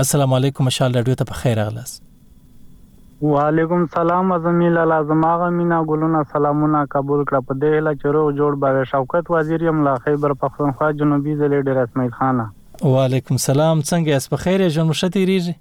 السلام 0.06 0.36
علیکم 0.40 0.70
مشال 0.74 0.98
رادیو 1.00 1.18
ته 1.24 1.30
په 1.34 1.42
خیر 1.42 1.62
اغلاس 1.66 1.94
وعلیکم 3.32 3.86
سلام 3.98 4.34
ازمی 4.40 4.72
لالا 4.80 5.02
زماغه 5.12 5.52
مینا 5.60 5.84
ګلونا 5.92 6.24
سلامونه 6.38 6.86
قبول 6.98 7.26
کړه 7.28 7.52
په 7.52 7.62
دې 7.62 7.88
له 7.92 8.04
چرو 8.08 8.24
جوړ 8.42 8.64
باغ 8.66 8.82
شوکت 8.96 9.36
وزیر 9.38 9.68
یم 9.72 9.84
لا 9.92 9.98
خیبر 10.10 10.38
پختونخوا 10.48 10.92
جنوبي 11.04 11.38
ضلع 11.46 11.62
ډیر 11.72 11.84
اسماعیل 11.86 12.18
خان 12.22 12.44
وعلیکم 12.98 13.48
سلام 13.52 13.88
څنګه 13.88 14.22
اس 14.22 14.34
په 14.36 14.46
خیر 14.50 14.70
جنوب 14.82 15.02
شتي 15.06 15.30
ریږي 15.36 15.60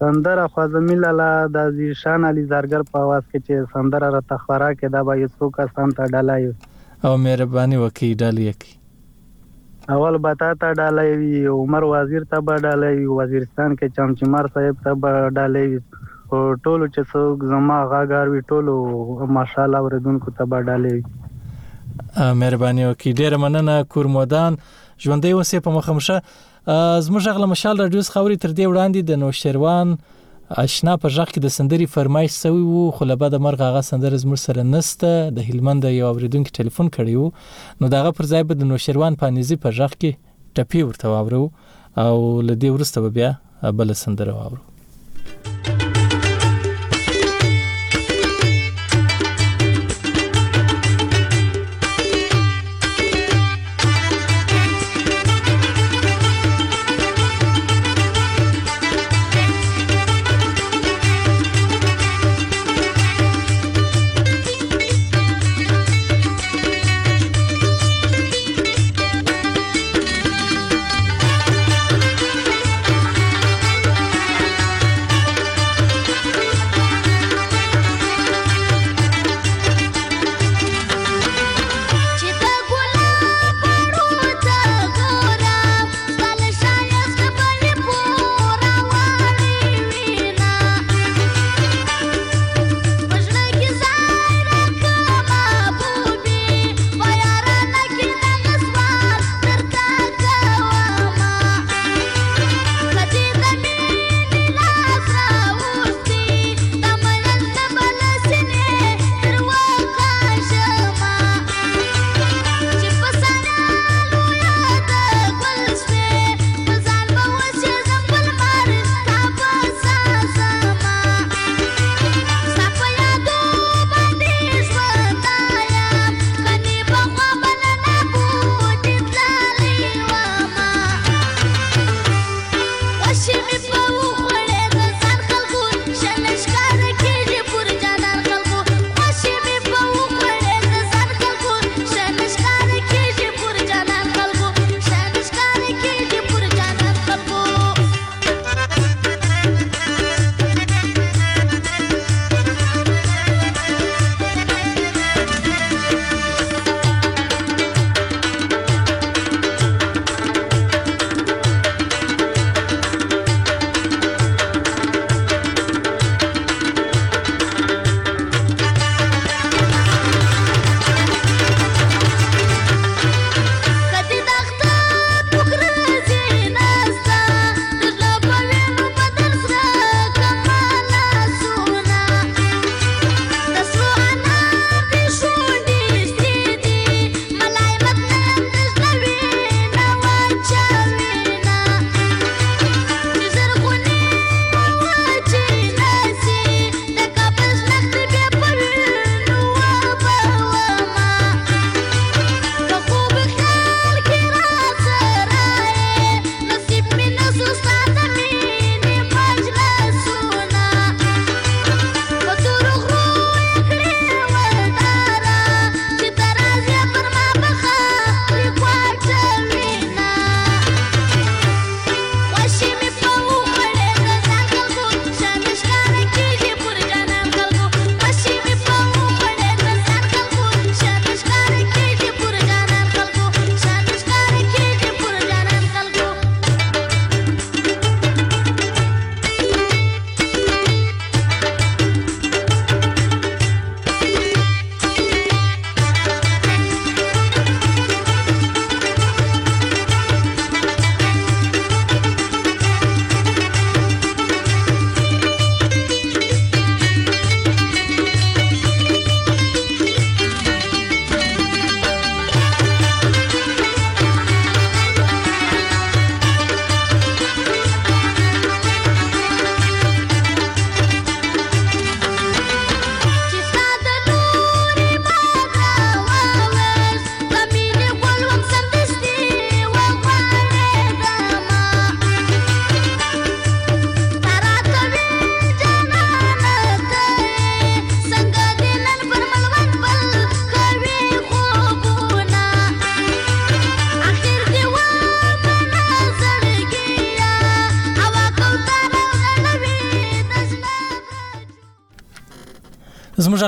سندره 0.00 0.48
خوازمی 0.48 0.94
لالا 1.02 1.28
د 1.56 1.70
زیشان 1.76 2.24
علي 2.28 2.42
زارګر 2.52 2.84
په 2.92 3.00
आवाज 3.06 3.26
کې 3.26 3.42
چې 3.46 3.74
سندره 3.74 4.08
را 4.14 4.20
تخورا 4.32 4.70
کې 4.78 4.94
دا 4.94 5.02
به 5.08 5.18
یو 5.22 5.50
کسان 5.58 5.92
ته 5.98 6.06
ډالای 6.16 6.48
او 6.50 7.12
مهرباني 7.26 7.76
وکي 7.82 8.08
ډالې 8.22 8.58
کی 8.64 8.72
اول 9.96 10.18
بتا 10.24 10.48
ته 10.64 10.74
ډالای 10.80 11.12
وی 11.22 11.44
عمر 11.56 11.86
وزیر 11.92 12.24
ته 12.34 12.40
به 12.48 12.62
ډالای 12.68 13.04
وزیرستان 13.18 13.76
کې 13.76 13.96
چمچمار 13.98 14.48
صاحب 14.54 14.80
ته 14.86 14.94
به 15.04 15.28
ډالای 15.40 15.68
او 15.68 16.38
ټولو 16.38 16.86
چې 16.86 17.10
څوک 17.14 17.44
زما 17.54 17.78
غاګار 17.92 18.32
وی 18.34 18.40
ټولو 18.52 19.30
ماشاالله 19.38 19.84
وردونکو 19.88 20.34
ته 20.40 20.48
به 20.54 20.66
ډالای 20.70 21.04
مهرباني 22.42 22.90
وکي 22.90 23.12
ډیر 23.22 23.38
مننه 23.46 23.82
کورمودان 23.96 24.56
ژوندې 24.64 25.30
اوسې 25.34 25.64
په 25.68 25.76
مخمشه 25.78 26.22
زموږ 27.06 27.22
غل 27.36 27.44
مشال 27.52 27.76
رادیو 27.82 28.02
خبري 28.12 28.36
تر 28.44 28.50
دې 28.58 28.66
وړاندې 28.70 29.00
د 29.08 29.12
نوشیروان 29.22 29.88
آشنا 30.64 30.92
په 31.02 31.08
ژغ 31.16 31.28
کې 31.32 31.40
د 31.46 31.52
سندري 31.56 31.86
فرمایش 31.98 32.32
سوی 32.46 32.64
وو 32.70 32.86
خو 32.96 33.02
لبه 33.10 33.26
د 33.36 33.44
مرغ 33.48 33.60
هغه 33.68 33.82
سندره 33.90 34.16
زموږ 34.22 34.38
سره 34.46 34.60
نسته 34.74 35.10
د 35.38 35.52
هلمند 35.52 35.82
یو 35.98 36.08
اوریدونکو 36.14 36.54
ټلیفون 36.62 36.86
کړیو 36.96 37.24
نو 37.82 37.94
داغه 37.96 38.10
پر 38.16 38.24
ځای 38.34 38.42
به 38.50 38.54
د 38.60 38.74
نوشیروان 38.74 39.12
پانیزي 39.22 39.56
په 39.64 39.68
ژغ 39.80 39.92
کې 40.02 40.20
ټپی 40.58 40.82
ورته 40.90 41.12
واورو 41.16 41.42
او 42.04 42.12
لدې 42.48 42.68
ورسته 42.76 43.12
بیا 43.18 43.30
بل 43.80 43.94
سندره 44.02 44.32
واورو 44.44 44.68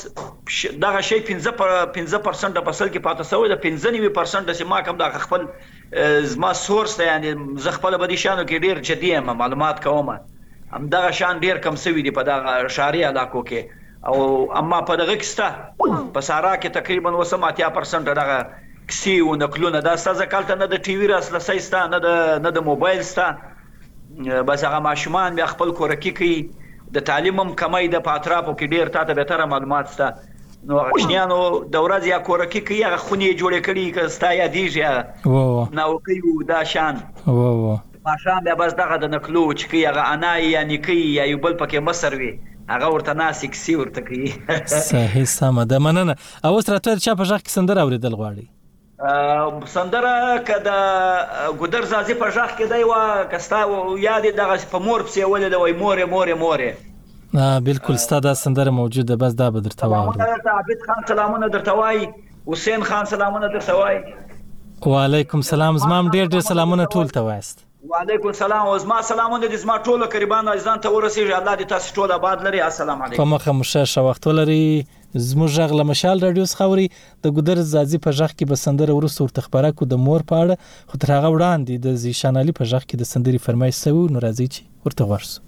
دغه 0.85 1.03
شی 1.09 1.19
15 1.29 1.53
پر 1.61 1.75
15% 1.99 2.55
د 2.57 2.65
فصل 2.71 2.91
کې 2.95 3.05
پاتې 3.07 3.29
سوی 3.33 3.51
د 3.53 3.61
15% 3.67 4.49
د 4.49 4.57
سیما 4.61 4.79
کم 4.89 4.99
د 5.03 5.15
خپل 5.27 5.45
زما 6.33 6.51
سورس 6.63 6.97
ته 7.01 7.09
یعنی 7.11 7.35
ز 7.67 7.75
خپل 7.77 7.99
بدی 8.05 8.19
شانو 8.23 8.47
کې 8.51 8.67
ډیر 8.67 8.83
جدي 8.89 9.39
معلومات 9.43 9.83
کوم 9.87 10.11
هم 10.13 10.89
دغه 10.97 11.13
شان 11.21 11.45
ډیر 11.47 11.63
کم 11.67 11.79
سوی 11.85 12.07
دی 12.09 12.15
په 12.19 12.27
دغه 12.31 12.73
شاري 12.79 13.05
علاقو 13.13 13.45
کې 13.51 14.11
او 14.11 14.21
اما 14.63 14.81
په 14.91 14.99
دغه 15.03 15.15
کې 15.15 15.33
ستا 15.33 16.13
په 16.17 16.29
سارا 16.31 16.53
کې 16.57 16.81
تقریبا 16.83 17.17
وسماتیا 17.21 17.73
80% 17.83 18.09
دغه 18.11 18.41
کسی 18.89 19.19
و 19.21 19.35
نقلونه 19.35 19.81
دا 19.81 19.95
سازه 19.97 20.25
کالته 20.31 20.55
نه 20.61 20.67
د 20.73 20.81
ټي 20.85 20.95
وي 21.01 21.07
راس 21.11 21.29
لسایسته 21.35 21.81
نه 21.93 21.99
د 21.99 22.39
نه 22.45 22.51
د 22.57 22.63
موبایل 22.69 23.01
ستا 23.09 23.27
بس 24.49 24.63
هغه 24.69 24.79
ماشومان 24.87 25.35
بیا 25.39 25.45
خپل 25.55 25.71
کورکی 25.79 26.11
کوي 26.19 26.35
د 26.97 27.05
تعلیم 27.09 27.39
هم 27.43 27.53
کمای 27.63 27.87
د 27.95 28.03
پاتراپو 28.09 28.55
کې 28.61 28.77
ډیر 28.77 28.91
تاته 28.97 29.17
به 29.19 29.29
تر 29.33 29.45
معلومات 29.55 29.91
ستا 29.95 30.09
نو 30.71 30.81
غشنیانو 30.91 31.39
د 31.39 31.85
ورځ 31.85 32.09
یا 32.11 32.19
کورکی 32.29 32.61
کوي 32.71 32.81
هغه 32.87 33.01
خونی 33.07 33.31
جوړ 33.31 33.63
کړي 33.69 33.99
که 33.99 34.13
ستا 34.17 34.31
یا 34.41 34.47
دیږي 34.57 35.35
وو 35.35 35.67
نو 35.81 35.87
کوي 36.09 36.35
دا 36.53 36.63
شان 36.75 37.01
وو 37.27 37.51
وو 37.63 37.77
ماشام 38.09 38.43
بیا 38.49 38.57
بس 38.63 38.77
دغه 38.83 39.01
د 39.05 39.13
نقلو 39.17 39.45
چې 39.53 39.73
کوي 39.75 39.85
هغه 39.89 40.09
انا 40.17 40.33
یا 40.47 40.63
نکی 40.73 40.99
یا 41.03 41.29
یو 41.33 41.41
بل 41.47 41.59
پکې 41.63 41.89
مصر 41.89 42.19
وي 42.23 42.31
هغه 42.75 42.91
ورته 42.95 43.15
ناسک 43.23 43.55
سی 43.63 43.75
ورته 43.83 44.03
کوي 44.09 44.33
صحیح 44.73 45.29
سم 45.35 45.63
ده 45.75 45.83
مننه 45.87 46.17
او 46.51 46.57
ستراتور 46.67 47.05
چا 47.07 47.19
په 47.21 47.29
ځخ 47.29 47.45
کې 47.45 47.55
سندره 47.59 47.85
اوریدل 47.87 48.19
غواړي 48.21 48.52
سندره 49.03 50.43
که 50.47 50.55
د 50.63 50.69
ګودر 51.59 51.83
زازي 51.91 52.15
په 52.15 52.27
ژغ 52.35 52.51
کې 52.59 52.65
دی 52.71 52.83
وا 52.87 53.27
کستا 53.33 53.59
یاد 54.03 54.25
دغه 54.39 54.55
په 54.71 54.79
مور 54.79 55.01
پسې 55.07 55.27
ولې 55.27 55.49
د 55.51 55.59
وای 55.59 55.73
مورې 55.83 56.05
مورې 56.13 56.35
مورې 56.43 56.71
بالکل 57.67 57.97
ستاده 58.03 58.33
سندره 58.43 58.71
موجوده 58.79 59.15
بس 59.23 59.35
دا 59.41 59.49
به 59.55 59.59
درته 59.59 59.87
وایم 59.87 60.21
عبد 60.59 60.79
خان 60.87 61.03
سلامونه 61.11 61.49
درته 61.57 61.73
وای 61.81 62.07
حسین 62.47 62.83
خان 62.91 63.05
سلامونه 63.13 63.47
درته 63.47 63.75
وای 63.79 63.99
وعلیکم 64.95 65.41
سلام 65.51 65.77
زما 65.87 65.99
ډیر 66.15 66.25
ډیر 66.35 66.47
سلامونه 66.53 66.87
ټول 66.93 67.13
ته 67.17 67.21
وایست 67.27 67.63
وعلیکم 67.91 68.27
السلام 68.33 68.67
او 68.73 68.77
زما 68.87 69.01
سلامونه 69.11 69.51
د 69.53 69.61
زما 69.67 69.77
ټولو 69.91 70.11
قربان 70.17 70.47
عزیزان 70.53 70.81
ته 70.81 70.89
ورسیږي 70.89 71.39
الله 71.41 71.57
دې 71.59 71.67
تاسو 71.75 72.01
ټول 72.01 72.11
آباد 72.19 72.43
لري 72.49 72.63
السلام 72.71 73.03
علیکم 73.07 73.23
کومه 73.23 73.43
خمشه 73.47 73.85
شو 73.95 74.07
وخت 74.09 74.27
لري 74.41 74.65
زموږ 75.15 75.49
غږ 75.57 75.71
له 75.79 75.83
مشال 75.91 76.17
رادیو 76.25 76.45
څخه 76.51 76.65
وري 76.67 76.87
د 77.23 77.25
ګودر 77.35 77.57
زازي 77.73 77.97
په 78.05 78.09
ژغ 78.17 78.31
کې 78.37 78.49
بسندره 78.51 78.93
ورسره 78.93 79.23
ورته 79.23 79.41
خبره 79.45 79.69
کو 79.77 79.85
د 79.85 79.93
مور 80.05 80.21
په 80.29 80.35
اړه 80.43 80.55
خو 80.89 80.95
تر 81.01 81.09
هغه 81.15 81.29
وړاندې 81.31 81.73
د 81.85 81.87
زیشانالي 82.03 82.53
په 82.59 82.63
ژغ 82.71 82.83
کې 82.89 82.95
د 82.97 83.03
سندري 83.13 83.39
فرمایش 83.45 83.75
سوي 83.83 84.03
نو 84.13 84.17
راځي 84.25 84.47
چې 84.53 84.61
ورته 84.85 85.03
ورسو 85.09 85.39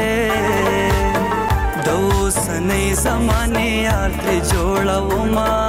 دوسنې 1.87 2.85
زمانه 3.05 3.65
یار 3.87 4.11
ته 4.25 4.35
جوړو 4.53 5.05
ما 5.39 5.66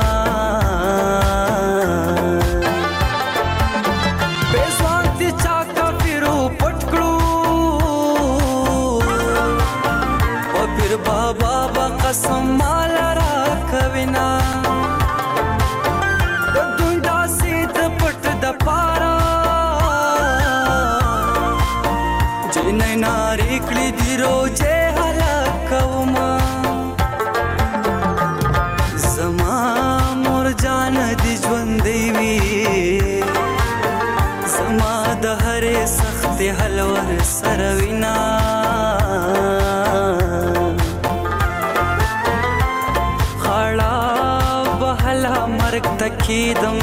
کیدم 46.27 46.75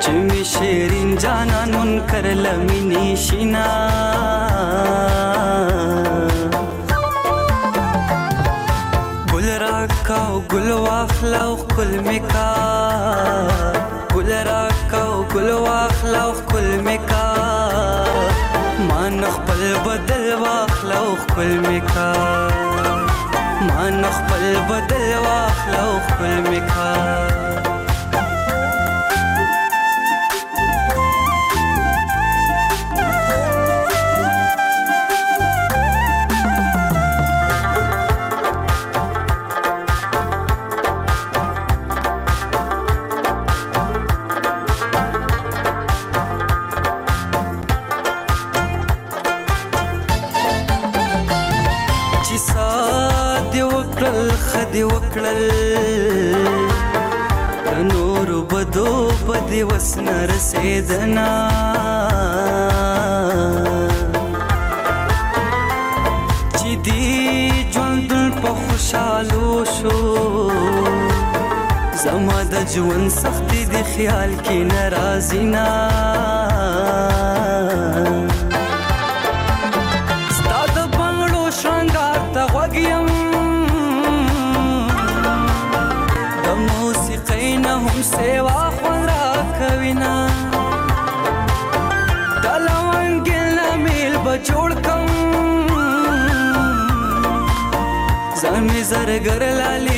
چې 0.00 0.10
می 0.28 0.42
شیرین 0.50 1.14
جانانون 1.22 1.98
کرل 2.10 2.46
مینی 2.64 3.14
شینا 3.24 3.64
ګل 9.34 9.46
راکاو 9.64 10.40
ګل 10.52 10.70
واخلاو 10.86 11.56
خپل 11.64 11.90
میکا 12.08 12.46
ګل 14.14 14.30
راکاو 14.48 15.14
ګل 15.34 15.50
واخلاو 15.66 16.32
خپل 16.40 16.66
میکا 16.84 17.26
مان 18.88 19.20
خپل 19.36 19.60
بدل 19.86 20.34
واخلاو 20.46 21.14
خپل 21.26 21.50
میکا 21.68 22.12
نو 23.94 24.10
خپل 24.18 24.44
بدل 24.70 25.04
واخله 25.26 25.80
او 25.88 25.98
خپل 26.08 26.32
میکا 26.50 27.44
حزینا 75.26 75.68
ستا 80.38 80.60
د 80.74 80.76
بنگړو 80.96 81.42
شنګار 81.60 82.18
ته 82.34 82.42
غوږ 82.52 82.74
یم 82.90 83.08
د 86.44 86.46
موسیقۍ 86.68 87.48
نه 87.64 87.72
هم 87.84 87.98
سیوا 88.12 88.60
خوند 88.76 89.08
راکوي 89.20 89.92
نه 90.02 90.14
د 92.44 92.46
لونګل 92.66 93.46
نه 93.58 93.68
میل 93.84 94.14
به 94.24 94.34
جوړ 94.48 94.70
کړم 94.84 95.12
ځان 98.40 98.54
مې 98.66 98.80
زرګر 98.92 99.42
لالي 99.62 99.95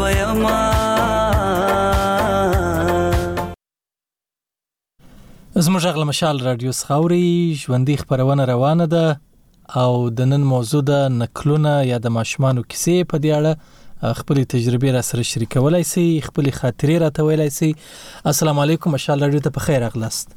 ویما 0.00 0.60
زموږ 5.66 5.84
غل 5.94 6.04
مشال 6.10 6.36
رادیو 6.48 6.72
څخوري 6.72 7.54
ژوندۍ 7.62 7.96
خبرونه 8.02 8.44
روانه 8.52 8.84
ده 8.84 9.20
او 9.82 9.92
د 10.20 10.30
نن 10.30 10.40
موضوع 10.52 10.80
د 10.82 10.92
نکلونه 11.22 11.72
یا 11.90 11.98
د 12.06 12.14
ماشمانو 12.18 12.64
کیسې 12.70 13.10
په 13.12 13.22
دی 13.24 13.34
اړه 13.38 14.16
خپل 14.22 14.40
تجربې 14.54 14.94
را 14.96 15.02
سره 15.10 15.26
شریکولای 15.32 15.82
سي 15.92 16.06
خپل 16.28 16.50
خاطرې 16.60 16.96
را 17.04 17.10
تویلای 17.20 17.50
سي 17.58 17.70
السلام 18.34 18.62
علیکم 18.66 18.96
مشال 18.98 19.26
رادیو 19.28 19.44
ته 19.48 19.54
په 19.60 19.66
خیر 19.68 19.88
اغلاست 19.90 20.32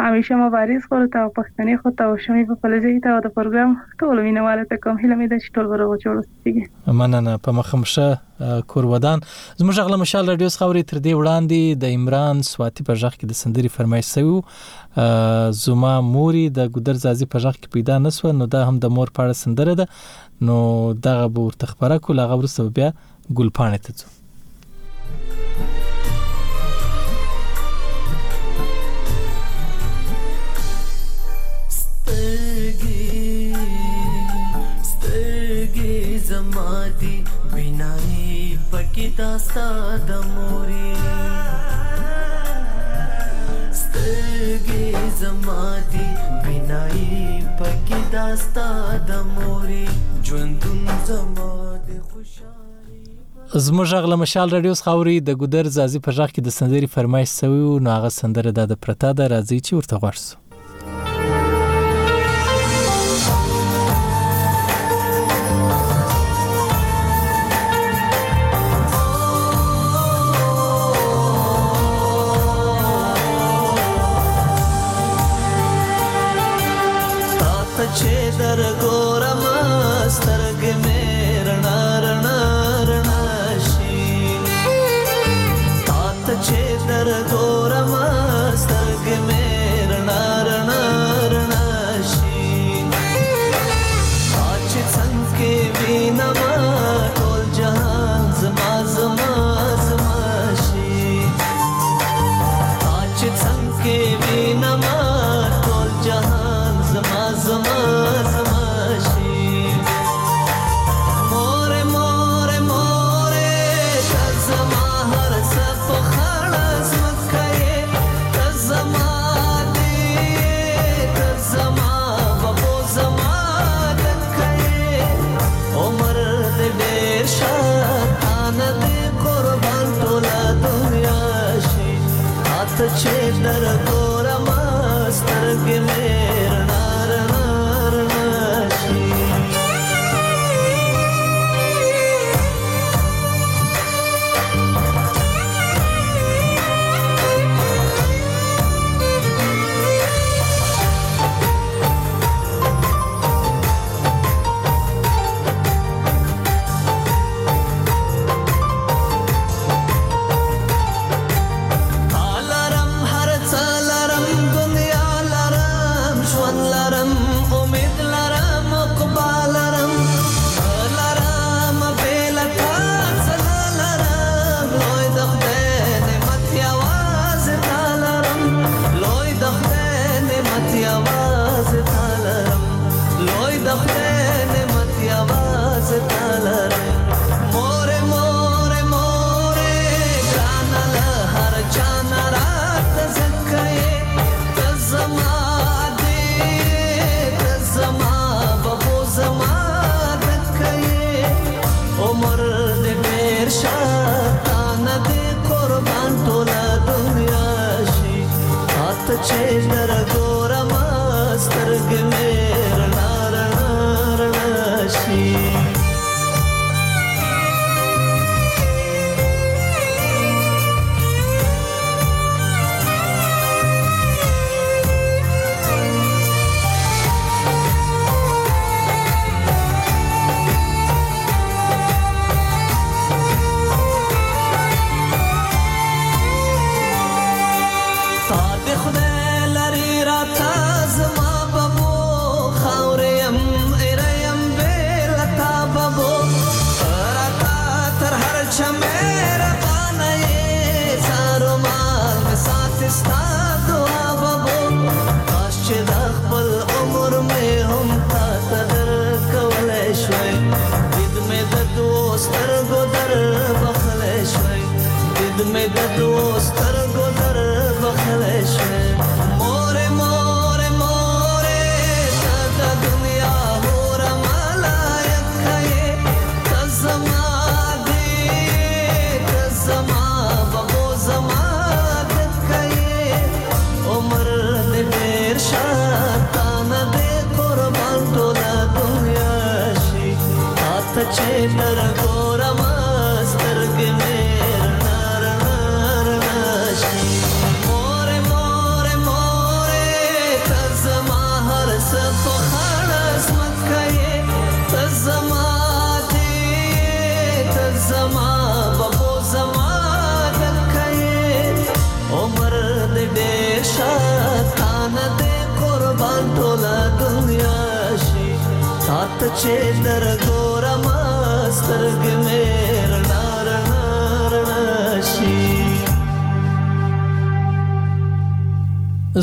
همیشه 0.00 0.34
ما 0.34 0.50
بریز 0.50 0.82
خورد 0.88 1.16
او 1.16 1.28
پښتني 1.38 1.76
خود 1.82 2.02
او 2.02 2.16
شمی 2.26 2.46
په 2.46 2.54
پلزې 2.62 3.00
ته 3.04 3.08
او 3.14 3.20
د 3.26 3.28
پروګرام 3.36 3.70
ټول 4.02 4.20
مینواله 4.26 4.64
ته 4.72 4.76
کوم 4.84 4.98
هیله 5.00 5.14
مې 5.18 5.26
ده 5.30 5.38
چې 5.42 5.48
ټول 5.54 5.66
ورو 5.70 5.98
جوړستیږي 6.04 6.64
مننه 7.00 7.34
په 7.46 7.50
مخمشه 7.58 8.06
کور 8.74 8.84
ودان 8.90 9.18
زموږ 9.62 9.80
غله 9.88 9.98
مشال 10.02 10.30
رادیو 10.32 10.50
خبري 10.60 10.82
تر 10.92 10.98
دې 11.06 11.12
وړاندې 11.20 11.62
د 11.82 11.84
عمران 11.96 12.42
سواتی 12.50 12.84
په 12.90 12.94
ژغ 13.02 13.14
کې 13.16 13.26
د 13.30 13.34
سندري 13.42 13.70
فرمایشي 13.76 14.24
زما 15.64 15.94
موري 16.12 16.46
د 16.60 16.70
ګدر 16.76 17.02
زازي 17.06 17.26
په 17.34 17.38
ژغ 17.46 17.56
کې 17.60 17.74
پیدا 17.76 17.98
نسو 18.06 18.32
نو 18.42 18.46
دا 18.56 18.60
هم 18.68 18.76
د 18.86 18.94
مور 18.98 19.14
پاړه 19.18 19.40
سندره 19.42 19.74
ده 19.80 19.86
نو 20.50 20.58
دغه 21.08 21.26
بور 21.40 21.58
تخبره 21.66 21.98
کوله 22.08 22.30
غوړ 22.34 22.56
سبب 22.56 22.78
بیا 22.80 22.92
ګلپانه 23.42 23.84
ته 23.88 23.98
ځو 23.98 24.16
زما 36.28 36.76
دی 37.00 37.14
بنای 37.52 38.58
پکې 38.72 39.06
دا 39.18 39.30
ستاد 39.46 40.08
موري 40.34 40.92
ستګي 43.80 44.86
زما 45.20 45.62
دی 45.92 46.08
بنای 46.44 47.06
پکې 47.60 48.00
دا 48.12 48.26
ستاد 48.44 49.08
موري 49.36 49.86
ژوندون 50.26 50.80
زما 51.10 51.52
دی 51.86 51.98
خوشالي 52.10 53.04
زموږ 53.66 53.88
غله 54.04 54.16
مشال 54.24 54.48
رادیو 54.56 54.74
خاوري 54.74 55.16
د 55.20 55.30
ګودر 55.42 55.66
زازي 55.78 56.00
په 56.06 56.10
ځخ 56.18 56.28
کې 56.34 56.40
د 56.46 56.48
سندري 56.58 56.88
فرمایش 56.96 57.28
سوی 57.40 57.62
او 57.68 57.78
ناغه 57.88 58.08
سندره 58.18 58.52
د 58.66 58.74
پرتا 58.86 59.10
د 59.12 59.20
راځي 59.34 59.58
چې 59.66 59.72
ورته 59.74 59.96
غوښسو 60.04 60.47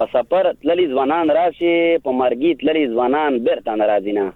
په 0.00 0.08
سفر 0.14 0.48
تللي 0.64 0.86
ځوانان 0.94 1.30
راشي 1.38 1.74
په 2.08 2.16
مرګي 2.20 2.52
تللي 2.62 2.82
ځوانان 2.96 3.38
بیرته 3.46 3.70
ناراضي 3.82 4.14
نه 4.16 4.26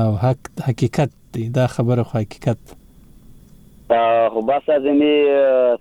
او 0.00 0.10
حق 0.24 0.40
حقیقت 0.68 1.12
دی 1.36 1.46
دا 1.58 1.64
خبره 1.76 2.02
خو 2.10 2.16
حقیقت 2.22 2.60
خو 4.34 4.40
بس 4.50 4.64
زمې 4.72 5.14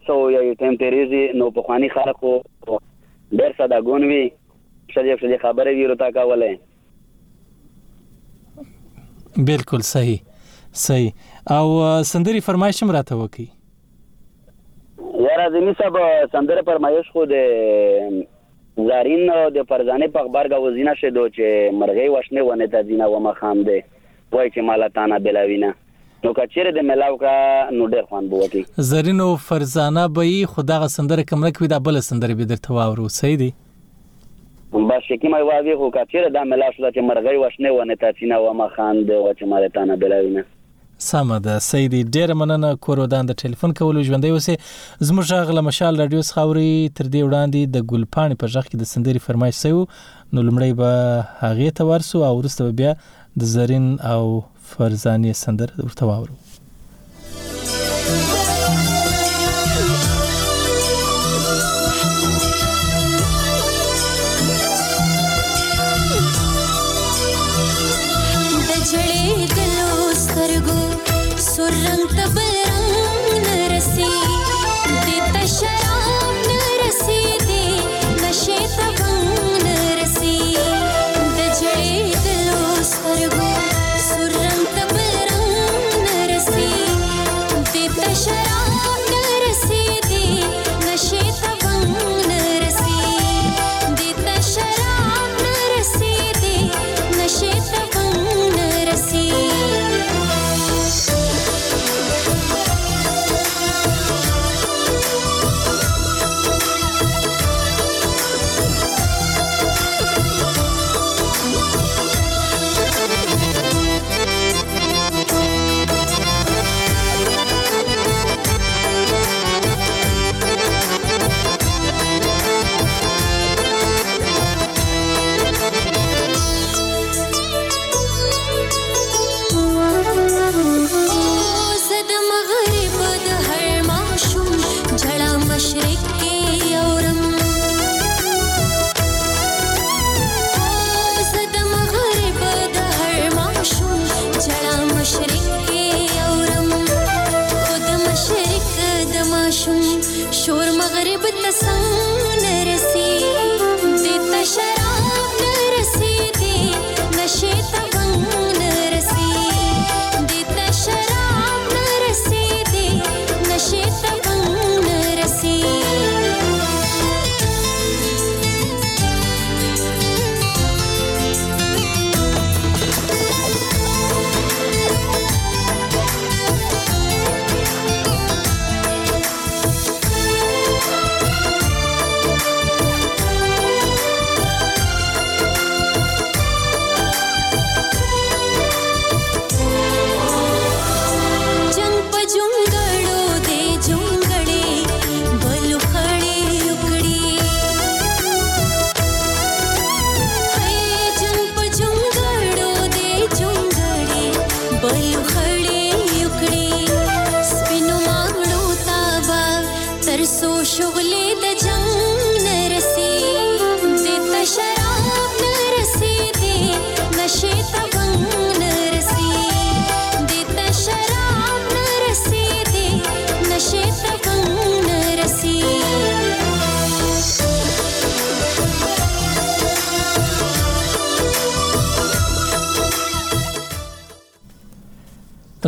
سو 0.07 0.15
یو 0.35 0.43
ټیم 0.61 0.73
تیریزي 0.83 1.23
نو 1.41 1.45
په 1.57 1.61
خواني 1.69 1.89
خلکو 1.97 2.31
ډېر 2.41 3.51
سادهګون 3.57 4.01
وي 4.11 4.25
شدې 4.29 5.13
شدې 5.23 5.37
خبرې 5.43 5.71
ویرو 5.79 6.01
تا 6.03 6.09
کوله 6.19 6.51
بالکل 9.47 9.81
صحیح 9.91 10.19
صحیح 10.77 11.11
او 11.49 12.03
سندري 12.03 12.41
فرمایش 12.41 12.83
هم 12.83 12.91
راته 12.91 13.15
وکي 13.15 13.47
یاره 15.19 15.49
زمي 15.49 15.73
سب 15.73 15.93
سندره 16.31 16.61
فرمایش 16.61 17.09
خو 17.11 17.25
د 17.31 17.43
زارین 18.77 19.31
د 19.57 19.63
فرزانه 19.69 20.07
په 20.15 20.23
خبر 20.25 20.47
غوځینه 20.53 20.95
شیدو 21.01 21.25
چې 21.27 21.75
مرغې 21.81 22.07
وښنه 22.13 22.41
ونه 22.47 22.67
ته 22.73 22.81
دینه 22.89 23.07
و 23.13 23.19
مخام 23.27 23.61
ده 23.67 23.83
وای 24.31 24.49
چې 24.55 24.65
مالاتانه 24.69 25.19
بلاوینه 25.27 25.69
نو 26.25 26.33
کچېره 26.39 26.73
د 26.79 26.87
ملاو 26.89 27.15
کا 27.21 27.35
نو 27.71 27.87
ډېر 27.93 28.09
خوان 28.09 28.27
بو 28.33 28.41
کی 28.55 28.63
زارین 28.89 29.21
او 29.27 29.35
فرزانه 29.45 30.03
به 30.19 30.49
خدا 30.55 30.79
غسندره 30.85 31.23
کوم 31.31 31.45
نه 31.45 31.51
کوي 31.59 31.67
دا 31.75 31.79
بل 31.89 31.99
سندره 32.09 32.35
به 32.41 32.49
درته 32.51 32.73
واورو 32.79 33.07
صحیح 33.21 33.37
دی 33.43 33.53
با 34.89 34.99
شکی 35.07 35.29
مې 35.29 35.47
واوی 35.51 35.75
خو 35.81 35.89
کچېره 35.97 36.35
د 36.37 36.51
ملاو 36.53 36.75
شو 36.77 36.89
چې 36.89 37.07
مرغې 37.09 37.39
وښنه 37.43 37.75
ونه 37.79 37.95
ته 38.03 38.11
دینه 38.19 38.41
و 38.49 38.53
مخام 38.63 39.03
ده 39.11 39.21
و 39.21 39.33
چې 39.39 39.53
مالاتانه 39.55 39.97
بلاوینه 40.05 40.45
سم 40.99 41.37
ده 41.43 41.59
سیدی 41.59 42.03
ډیر 42.15 42.33
مننه 42.41 42.69
کورودان 42.85 43.25
د 43.27 43.31
ټلیفون 43.41 43.73
کولو 43.79 44.01
ژوندۍ 44.09 44.29
اوسې 44.31 44.57
زموږ 45.07 45.31
غل 45.49 45.61
مشال 45.67 45.99
رادیو 46.01 46.21
خاوري 46.35 46.69
تر 46.95 47.05
دې 47.13 47.23
وړاندې 47.25 47.63
د 47.75 47.77
ګلپاڼې 47.91 48.35
په 48.39 48.47
ځخ 48.53 48.65
کې 48.69 48.77
د 48.77 48.83
سندري 48.93 49.19
فرمایش 49.25 49.55
سیو 49.65 49.81
نو 50.33 50.41
لمړی 50.47 50.73
به 50.81 50.95
هغه 51.41 51.69
ته 51.77 51.83
ورسو 51.91 52.23
او 52.29 52.33
ورسته 52.37 52.71
بیا 52.81 52.95
د 53.43 53.51
زرین 53.57 53.87
او 54.13 54.23
فرزانې 54.73 55.33
سندر 55.43 55.69
ورته 55.83 56.05
واورو 56.11 56.35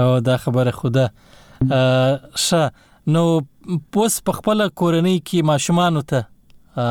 او 0.05 0.21
دا 0.29 0.33
خبره 0.47 0.71
خوده 0.81 1.05
ښه 1.65 2.71
نو 3.15 3.23
پوس 3.95 4.21
په 4.29 4.39
خپل 4.39 4.63
کورنۍ 4.79 5.17
کې 5.25 5.41
ماشومان 5.51 6.01
ته 6.13 6.85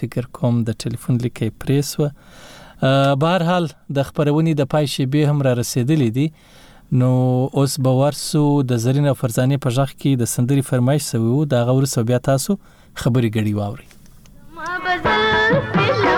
فکر 0.00 0.26
کوم 0.38 0.62
د 0.70 0.78
ټلیفون 0.84 1.18
لیکي 1.26 1.48
پریس 1.64 1.92
و 2.00 2.08
بهر 3.24 3.42
حال 3.50 3.68
د 3.98 4.08
خبرونې 4.10 4.52
د 4.62 4.70
پای 4.74 4.86
شی 4.94 5.06
به 5.14 5.30
هم 5.34 5.42
را 5.48 5.52
رسیدلې 5.62 6.10
دي 6.18 6.26
نو 7.00 7.10
اوس 7.62 7.78
به 7.86 7.94
ورسو 8.02 8.44
د 8.74 8.82
زرین 8.84 9.10
فرزانه 9.22 9.60
په 9.66 9.76
ځخ 9.78 9.94
کې 9.96 10.22
د 10.22 10.32
سندري 10.36 10.66
فرمایش 10.70 11.08
سوي 11.14 11.32
او 11.38 11.44
د 11.56 11.68
غور 11.72 11.90
سو 11.96 12.06
بیا 12.12 12.20
تاسو 12.32 12.58
خبري 13.06 13.32
غړي 13.38 13.58
واوري 13.62 13.92
ما 14.60 14.80
بزل 14.86 16.17